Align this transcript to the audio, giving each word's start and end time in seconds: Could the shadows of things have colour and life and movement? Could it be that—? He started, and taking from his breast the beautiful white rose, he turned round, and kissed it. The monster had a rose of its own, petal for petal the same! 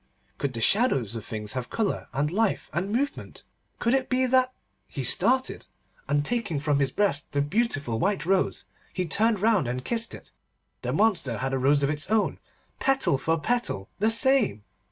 Could 0.39 0.53
the 0.53 0.61
shadows 0.61 1.15
of 1.15 1.23
things 1.23 1.53
have 1.53 1.69
colour 1.69 2.07
and 2.11 2.31
life 2.31 2.71
and 2.73 2.91
movement? 2.91 3.43
Could 3.77 3.93
it 3.93 4.09
be 4.09 4.25
that—? 4.25 4.51
He 4.87 5.03
started, 5.03 5.67
and 6.09 6.25
taking 6.25 6.59
from 6.59 6.79
his 6.79 6.89
breast 6.89 7.31
the 7.33 7.39
beautiful 7.41 7.99
white 7.99 8.25
rose, 8.25 8.65
he 8.93 9.05
turned 9.05 9.41
round, 9.41 9.67
and 9.67 9.85
kissed 9.85 10.15
it. 10.15 10.31
The 10.81 10.91
monster 10.91 11.37
had 11.37 11.53
a 11.53 11.59
rose 11.59 11.83
of 11.83 11.91
its 11.91 12.09
own, 12.09 12.39
petal 12.79 13.19
for 13.19 13.39
petal 13.39 13.89
the 13.99 14.09
same! 14.09 14.63